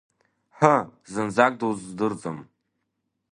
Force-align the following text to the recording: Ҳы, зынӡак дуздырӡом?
Ҳы, 0.57 0.75
зынӡак 1.11 1.53
дуздырӡом? 1.59 2.37